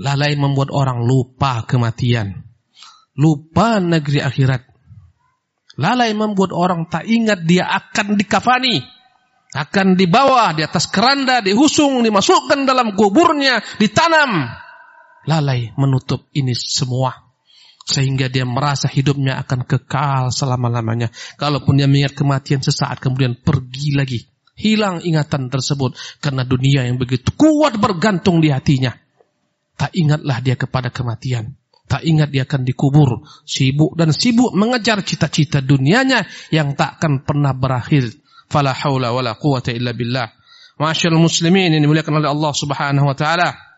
Lalai 0.02 0.34
membuat 0.34 0.74
orang 0.74 1.06
lupa 1.06 1.62
kematian. 1.70 2.42
Lupa 3.14 3.78
negeri 3.78 4.26
akhirat. 4.26 4.66
Lalai 5.78 6.18
membuat 6.18 6.50
orang 6.50 6.90
tak 6.90 7.06
ingat 7.06 7.46
dia 7.46 7.70
akan 7.70 8.18
dikafani. 8.18 8.82
Akan 9.54 9.94
dibawa 9.94 10.50
di 10.58 10.66
atas 10.66 10.90
keranda, 10.90 11.46
dihusung, 11.46 12.02
dimasukkan 12.02 12.66
dalam 12.66 12.98
kuburnya, 12.98 13.62
ditanam 13.78 14.50
lalai 15.30 15.70
menutup 15.78 16.26
ini 16.34 16.58
semua 16.58 17.30
sehingga 17.90 18.30
dia 18.30 18.46
merasa 18.46 18.86
hidupnya 18.86 19.42
akan 19.42 19.66
kekal 19.66 20.30
selama-lamanya. 20.30 21.10
Kalaupun 21.42 21.82
dia 21.82 21.90
mengingat 21.90 22.14
kematian 22.14 22.62
sesaat 22.62 23.02
kemudian 23.02 23.34
pergi 23.34 23.98
lagi. 23.98 24.20
Hilang 24.54 25.02
ingatan 25.02 25.50
tersebut 25.50 25.98
karena 26.22 26.46
dunia 26.46 26.86
yang 26.86 27.02
begitu 27.02 27.34
kuat 27.34 27.82
bergantung 27.82 28.42
di 28.44 28.54
hatinya. 28.54 28.94
Tak 29.74 29.96
ingatlah 29.98 30.38
dia 30.44 30.54
kepada 30.54 30.94
kematian. 30.94 31.56
Tak 31.90 32.06
ingat 32.06 32.30
dia 32.30 32.46
akan 32.46 32.62
dikubur. 32.68 33.26
Sibuk 33.48 33.98
dan 33.98 34.14
sibuk 34.14 34.54
mengejar 34.54 35.02
cita-cita 35.02 35.64
dunianya 35.64 36.28
yang 36.54 36.78
tak 36.78 37.02
akan 37.02 37.26
pernah 37.26 37.56
berakhir. 37.58 38.14
Fala 38.52 38.76
haula 38.76 39.10
wala 39.10 39.34
quwata 39.34 39.74
illa 39.74 39.96
billah. 39.96 40.30
Masyaallah 40.78 41.18
muslimin 41.18 41.74
ini 41.74 41.82
dimuliakan 41.82 42.22
oleh 42.22 42.30
Allah 42.30 42.54
Subhanahu 42.54 43.10
wa 43.10 43.16
taala. 43.18 43.69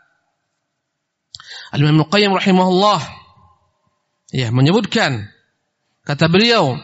Al-Imam 1.72 2.04
Qayyim 2.04 2.36
rahimahullah 2.36 3.00
ya 4.36 4.52
menyebutkan 4.52 5.32
kata 6.04 6.28
beliau 6.28 6.76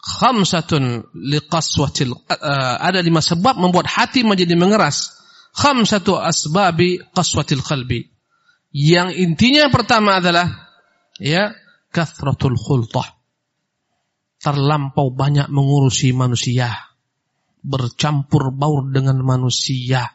khamsatun 0.00 1.12
liqaswatil 1.12 2.12
uh, 2.12 2.76
ada 2.80 3.04
lima 3.04 3.20
sebab 3.20 3.60
membuat 3.60 3.88
hati 3.88 4.24
menjadi 4.24 4.56
mengeras. 4.56 5.12
Khamsatu 5.54 6.18
asbabi 6.18 6.98
qaswatil 7.14 7.62
qalbi. 7.62 8.10
Yang 8.74 9.22
intinya 9.22 9.70
pertama 9.70 10.18
adalah 10.18 10.50
ya 11.20 11.52
kathratul 11.92 12.58
khultah. 12.58 13.06
Terlampau 14.40 15.14
banyak 15.14 15.46
mengurusi 15.52 16.10
manusia. 16.10 16.74
Bercampur 17.64 18.52
baur 18.52 18.92
dengan 18.92 19.20
manusia 19.24 20.13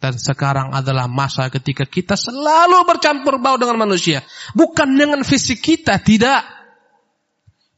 dan 0.00 0.16
sekarang 0.16 0.72
adalah 0.72 1.04
masa 1.06 1.52
ketika 1.52 1.84
kita 1.84 2.16
selalu 2.16 2.88
bercampur 2.88 3.36
baur 3.36 3.60
dengan 3.60 3.76
manusia 3.76 4.24
bukan 4.56 4.96
dengan 4.96 5.20
fisik 5.22 5.60
kita 5.60 6.00
tidak 6.00 6.60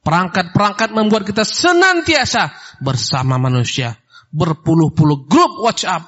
Perangkat-perangkat 0.03 0.91
membuat 0.91 1.23
kita 1.23 1.47
senantiasa 1.47 2.51
bersama 2.83 3.39
manusia. 3.39 3.95
Berpuluh-puluh 4.35 5.31
grup 5.31 5.63
WhatsApp 5.63 6.03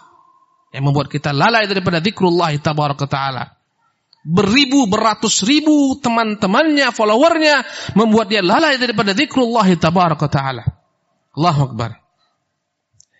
yang 0.75 0.91
membuat 0.91 1.07
kita 1.07 1.31
lalai 1.31 1.71
daripada 1.71 2.03
zikrullah 2.03 2.51
ta'ala. 2.59 3.55
Beribu, 4.25 4.91
beratus 4.91 5.47
ribu 5.47 5.95
teman-temannya, 6.03 6.91
followernya 6.91 7.63
membuat 7.95 8.35
dia 8.35 8.43
lalai 8.43 8.83
daripada 8.83 9.15
zikrullah 9.15 9.69
ta'ala. 9.79 10.65
Allahu 11.39 11.61
Akbar. 11.71 12.04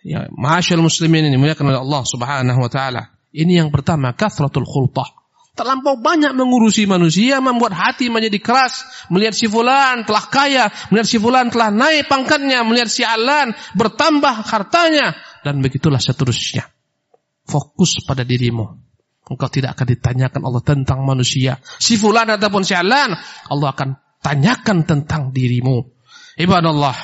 Ya, 0.05 0.29
ma'asyal 0.29 0.85
muslimin 0.85 1.25
ini 1.25 1.41
muliakan 1.41 1.73
oleh 1.73 1.81
Allah 1.81 2.05
Subhanahu 2.05 2.61
wa 2.61 2.69
taala. 2.69 3.09
Ini 3.33 3.65
yang 3.65 3.73
pertama, 3.73 4.13
kathratul 4.13 4.69
khultah. 4.69 5.09
Terlampau 5.57 5.97
banyak 5.97 6.37
mengurusi 6.37 6.85
manusia, 6.85 7.41
membuat 7.41 7.73
hati 7.73 8.13
menjadi 8.13 8.37
keras. 8.37 8.85
Melihat 9.09 9.33
si 9.33 9.49
fulan 9.49 10.05
telah 10.05 10.29
kaya, 10.29 10.69
melihat 10.93 11.07
si 11.09 11.17
fulan 11.17 11.49
telah 11.49 11.73
naik 11.73 12.05
pangkatnya, 12.05 12.61
melihat 12.61 12.91
si 12.91 13.01
alan 13.01 13.55
bertambah 13.73 14.45
hartanya. 14.45 15.17
Dan 15.41 15.65
begitulah 15.65 15.97
seterusnya. 15.97 16.69
Fokus 17.47 18.03
pada 18.05 18.21
dirimu. 18.21 18.67
Engkau 19.25 19.49
tidak 19.49 19.73
akan 19.73 19.87
ditanyakan 19.89 20.41
Allah 20.45 20.61
tentang 20.61 21.01
manusia. 21.01 21.57
Si 21.81 21.97
fulan 21.97 22.29
ataupun 22.29 22.61
si 22.61 22.77
alan, 22.77 23.17
Allah 23.49 23.69
akan 23.73 24.21
tanyakan 24.21 24.85
tentang 24.85 25.33
dirimu. 25.33 25.81
Ibadah 26.37 26.69
Allah. 26.69 26.97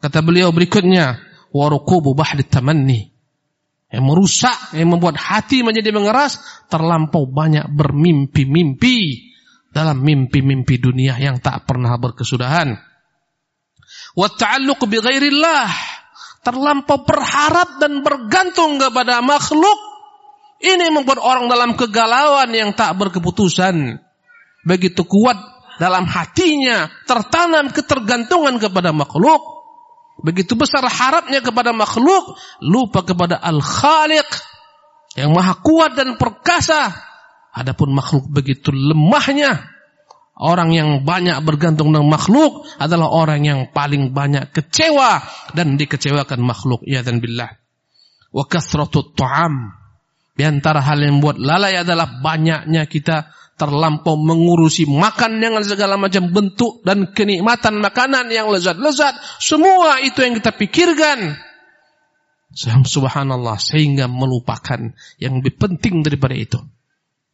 Kata 0.00 0.22
beliau 0.22 0.54
berikutnya, 0.54 1.31
warukubu 1.52 2.16
bahdi 2.16 2.48
tamanni 2.48 3.12
yang 3.92 4.08
merusak, 4.08 4.72
yang 4.72 4.88
membuat 4.88 5.20
hati 5.20 5.60
menjadi 5.60 5.92
mengeras, 5.92 6.40
terlampau 6.72 7.28
banyak 7.28 7.68
bermimpi-mimpi 7.68 9.28
dalam 9.68 10.00
mimpi-mimpi 10.00 10.80
dunia 10.80 11.20
yang 11.20 11.44
tak 11.44 11.68
pernah 11.68 11.92
berkesudahan. 12.00 12.72
Wa 14.16 14.28
ta'alluq 14.32 14.80
bi 14.88 14.96
ghairillah, 14.96 15.68
terlampau 16.40 17.04
berharap 17.04 17.76
dan 17.84 18.00
bergantung 18.00 18.80
kepada 18.80 19.20
makhluk. 19.20 19.92
Ini 20.62 20.88
membuat 20.88 21.20
orang 21.20 21.52
dalam 21.52 21.76
kegalauan 21.76 22.48
yang 22.48 22.72
tak 22.72 22.96
berkeputusan. 22.96 24.00
Begitu 24.64 25.04
kuat 25.04 25.36
dalam 25.76 26.08
hatinya 26.08 26.88
tertanam 27.04 27.68
ketergantungan 27.74 28.56
kepada 28.56 28.94
makhluk 28.94 29.51
Begitu 30.20 30.52
besar 30.52 30.84
harapnya 30.84 31.40
kepada 31.40 31.72
makhluk, 31.72 32.36
lupa 32.60 33.00
kepada 33.00 33.40
Al-Khaliq 33.40 34.28
yang 35.16 35.32
maha 35.32 35.56
kuat 35.60 35.96
dan 35.96 36.20
perkasa. 36.20 36.92
Adapun 37.52 37.92
makhluk 37.92 38.28
begitu 38.28 38.72
lemahnya. 38.72 39.72
Orang 40.42 40.72
yang 40.72 41.04
banyak 41.04 41.36
bergantung 41.44 41.92
dengan 41.92 42.08
makhluk 42.08 42.64
adalah 42.80 43.12
orang 43.12 43.44
yang 43.44 43.60
paling 43.70 44.16
banyak 44.16 44.48
kecewa 44.50 45.20
dan 45.52 45.76
dikecewakan 45.76 46.40
makhluk. 46.40 46.80
Ya 46.88 47.04
dan 47.04 47.20
billah. 47.20 47.52
Wa 48.32 48.48
kathratut 48.48 49.12
ta'am. 49.12 49.76
Di 50.32 50.48
antara 50.48 50.80
hal 50.80 51.04
yang 51.04 51.20
membuat 51.20 51.36
lalai 51.36 51.76
adalah 51.76 52.08
banyaknya 52.24 52.88
kita 52.88 53.28
terlampau 53.56 54.18
mengurusi 54.18 54.88
makan 54.88 55.38
dengan 55.38 55.62
segala 55.62 55.94
macam 56.00 56.32
bentuk 56.32 56.82
dan 56.82 57.12
kenikmatan 57.12 57.78
makanan 57.78 58.32
yang 58.32 58.50
lezat-lezat. 58.50 59.14
Semua 59.38 60.02
itu 60.02 60.18
yang 60.24 60.34
kita 60.38 60.52
pikirkan. 60.56 61.36
Subhanallah 62.84 63.56
sehingga 63.56 64.12
melupakan 64.12 64.92
yang 65.16 65.40
lebih 65.40 65.56
penting 65.56 66.04
daripada 66.04 66.36
itu. 66.36 66.60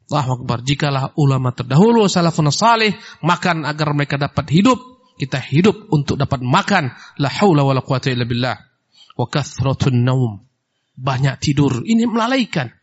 Allahu 0.09 0.43
Akbar. 0.43 0.65
Jikalah 0.65 1.13
ulama 1.21 1.53
terdahulu 1.53 2.07
salafun 2.09 2.49
salih 2.49 2.95
makan 3.21 3.67
agar 3.69 3.93
mereka 3.93 4.17
dapat 4.17 4.49
hidup, 4.49 4.79
kita 5.19 5.43
hidup 5.43 5.91
untuk 5.91 6.17
dapat 6.17 6.41
makan. 6.41 6.95
La 7.19 7.29
haula 7.29 7.67
wala 7.67 7.83
quwata 7.83 8.09
illa 8.09 8.25
billah. 8.25 8.57
Wa 9.19 9.27
kathratun 9.27 10.07
naum. 10.07 10.41
Banyak 10.95 11.37
tidur. 11.43 11.83
Ini 11.83 12.07
melalaikan. 12.07 12.78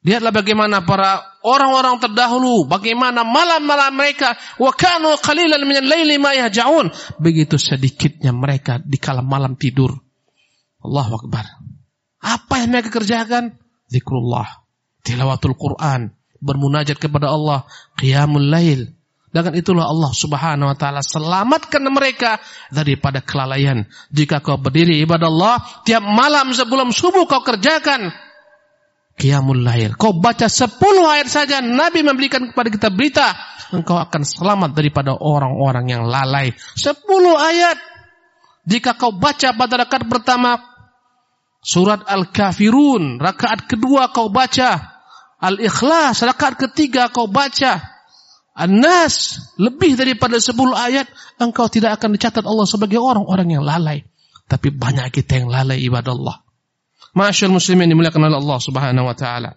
Lihatlah 0.00 0.32
bagaimana 0.32 0.80
para 0.88 1.20
orang-orang 1.44 2.00
terdahulu, 2.00 2.64
bagaimana 2.64 3.20
malam-malam 3.20 3.92
mereka 3.92 4.32
wa 4.56 4.72
kanu 4.72 5.12
qalilan 5.20 5.60
minal 5.68 5.84
laili 5.84 6.16
yahja'un. 6.16 6.88
Begitu 7.20 7.60
sedikitnya 7.60 8.32
mereka 8.32 8.80
di 8.80 8.96
kala 8.96 9.20
malam 9.20 9.60
tidur. 9.60 9.92
Allahu 10.80 11.20
akbar. 11.20 11.44
Apa 12.24 12.64
yang 12.64 12.72
mereka 12.72 12.96
kerjakan? 12.96 13.60
Zikrullah, 13.92 14.64
tilawatul 15.04 15.52
Quran, 15.52 16.16
bermunajat 16.40 16.96
kepada 16.96 17.28
Allah, 17.28 17.68
qiyamul 18.00 18.48
lail. 18.48 18.96
Dengan 19.30 19.52
itulah 19.52 19.84
Allah 19.84 20.10
Subhanahu 20.16 20.72
wa 20.72 20.76
taala 20.80 21.04
selamatkan 21.04 21.84
mereka 21.92 22.40
daripada 22.72 23.20
kelalaian. 23.20 23.84
Jika 24.08 24.40
kau 24.40 24.56
berdiri 24.56 24.96
ibadah 25.04 25.28
Allah, 25.28 25.56
tiap 25.84 26.02
malam 26.02 26.56
sebelum 26.56 26.88
subuh 26.88 27.28
kau 27.28 27.44
kerjakan 27.44 28.29
Qiyamul 29.20 29.60
Lail. 29.60 29.92
Kau 30.00 30.16
baca 30.16 30.48
10 30.48 30.80
ayat 31.04 31.28
saja 31.28 31.60
Nabi 31.60 32.00
memberikan 32.00 32.48
kepada 32.48 32.72
kita 32.72 32.88
berita 32.88 33.36
engkau 33.70 34.00
akan 34.00 34.22
selamat 34.24 34.72
daripada 34.72 35.12
orang-orang 35.14 35.92
yang 35.92 36.02
lalai. 36.08 36.56
10 36.56 36.96
ayat. 37.36 37.76
Jika 38.64 38.96
kau 38.96 39.12
baca 39.12 39.56
pada 39.56 39.74
rakaat 39.84 40.04
pertama 40.08 40.56
surat 41.60 42.04
Al-Kafirun, 42.04 43.20
rakaat 43.20 43.68
kedua 43.68 44.12
kau 44.12 44.32
baca 44.32 45.00
Al-Ikhlas, 45.40 46.24
rakaat 46.24 46.60
ketiga 46.68 47.08
kau 47.08 47.28
baca 47.28 47.80
An-Nas, 48.56 49.40
lebih 49.56 49.96
daripada 49.96 50.36
10 50.36 50.52
ayat, 50.76 51.08
engkau 51.40 51.70
tidak 51.72 51.96
akan 51.96 52.12
dicatat 52.12 52.44
Allah 52.44 52.66
sebagai 52.68 53.00
orang-orang 53.00 53.56
yang 53.56 53.64
lalai. 53.64 54.04
Tapi 54.44 54.68
banyak 54.74 55.08
kita 55.14 55.40
yang 55.40 55.48
lalai 55.48 55.80
ibadah 55.80 56.12
Allah. 56.12 56.36
Masyaallah 57.16 57.58
muslimin 57.58 57.90
dimuliakan 57.90 58.30
oleh 58.30 58.38
Allah 58.38 58.58
Subhanahu 58.62 59.06
wa 59.06 59.16
taala. 59.18 59.50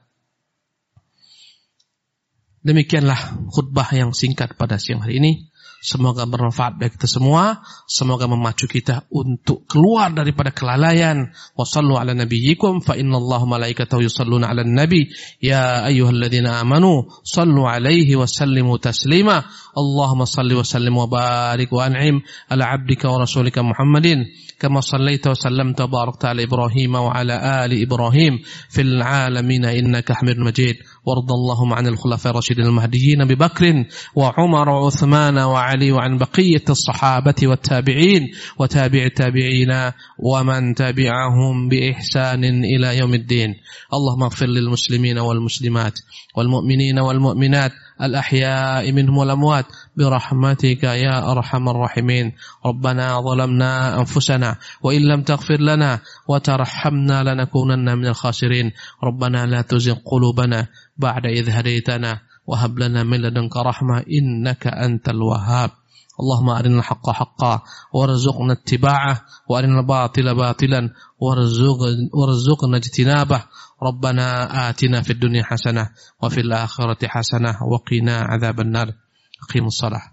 Demikianlah 2.64 3.52
khutbah 3.52 3.92
yang 3.92 4.16
singkat 4.16 4.56
pada 4.56 4.80
siang 4.80 5.04
hari 5.04 5.20
ini. 5.20 5.54
Semoga 5.84 6.24
bermanfaat 6.24 6.80
bagi 6.80 6.96
kita 6.96 7.12
semua. 7.12 7.60
Semoga 7.92 8.24
memacu 8.24 8.72
kita 8.72 9.04
untuk 9.12 9.68
keluar 9.68 10.16
daripada 10.16 10.56
kelalaian. 10.56 11.36
Wassallu 11.60 12.00
ala 12.00 12.16
nabiyyikum 12.16 12.80
fa 12.80 12.96
inna 12.96 13.20
Allah 13.20 13.44
malaikatahu 13.44 14.08
yusalluna 14.08 14.48
ala 14.48 14.64
nabi. 14.64 15.12
Ya 15.44 15.84
ayyuhalladzina 15.84 16.64
amanu 16.64 17.12
sallu 17.28 17.68
alaihi 17.68 18.16
wa 18.16 18.24
sallimu 18.24 18.80
taslima. 18.80 19.44
Allahumma 19.76 20.24
salli 20.24 20.56
wa 20.56 20.64
sallim 20.64 20.96
wa 20.96 21.12
barik 21.12 21.68
wa 21.68 21.84
an'im 21.84 22.24
ala 22.48 22.72
abdika 22.72 23.12
wa 23.12 23.28
rasulika 23.28 23.60
Muhammadin. 23.60 24.24
كما 24.64 24.82
صليت 24.82 25.28
وسلمت 25.28 25.82
وباركت 25.82 26.26
على 26.26 26.44
إبراهيم 26.44 26.96
وعلى 26.96 27.66
آل 27.66 27.82
إبراهيم 27.82 28.40
في 28.70 28.82
العالمين 28.82 29.66
إنك 29.66 30.12
حميد 30.12 30.38
مجيد. 30.38 30.76
وارض 31.06 31.32
اللهم 31.32 31.74
عن 31.74 31.88
الخلفاء 31.88 32.32
الراشدين 32.32 32.66
المهديين 32.66 33.22
أبي 33.22 33.36
بكر 33.36 33.86
وعمر 34.16 34.70
وعثمان 34.70 35.38
وعلي 35.38 35.92
وعن 35.92 36.18
بقية 36.18 36.64
الصحابة 36.70 37.36
والتابعين 37.44 38.22
وتابع 38.60 39.04
التابعين 39.04 39.92
ومن 40.20 40.76
تبعهم 40.76 41.70
بإحسان 41.70 42.44
إلى 42.64 42.98
يوم 42.98 43.14
الدين. 43.14 43.56
اللهم 43.94 44.24
اغفر 44.24 44.46
للمسلمين 44.46 45.18
والمسلمات 45.18 46.00
والمؤمنين 46.38 47.00
والمؤمنات 47.00 47.72
الأحياء 48.06 48.92
منهم 48.92 49.18
والأموات. 49.18 49.66
برحمتك 49.98 50.84
يا 50.84 51.32
أرحم 51.32 51.70
الراحمين. 51.70 52.34
ربنا 52.66 53.22
ظلمنا 53.22 54.00
أنفسنا 54.00 54.56
وإن 54.82 55.02
لم 55.02 55.22
تغفر 55.22 55.62
لنا 55.62 56.00
وترحمنا 56.28 57.24
لنكونن 57.24 57.98
من 57.98 58.08
الخاسرين. 58.08 58.72
ربنا 59.04 59.46
لا 59.46 59.62
تزغ 59.62 59.96
قلوبنا 60.06 60.68
بعد 60.98 61.26
إذ 61.26 61.50
هديتنا 61.50 62.20
وهب 62.48 62.80
لنا 62.80 63.04
من 63.04 63.22
لدنك 63.22 63.58
رحمة 63.58 64.04
إنك 64.12 64.68
أنت 64.68 65.10
الوهاب. 65.10 65.83
اللهم 66.20 66.50
أرنا 66.50 66.80
الحق 66.80 67.10
حقا 67.10 67.62
وارزقنا 67.94 68.54
اتباعه 68.54 69.22
وأرنا 69.50 69.80
الباطل 69.80 70.36
باطلا 70.36 70.90
وارزقنا 72.14 72.78
اجتنابه. 72.78 73.44
ربنا 73.84 74.70
آتنا 74.70 75.02
في 75.02 75.14
الدنيا 75.14 75.44
حسنة 75.44 75.90
وفي 76.24 76.40
الآخرة 76.40 77.08
حسنة 77.08 77.58
وقنا 77.64 78.18
عذاب 78.18 78.60
النار. 78.60 78.94
أقيموا 79.50 79.68
الصلاة. 79.68 80.13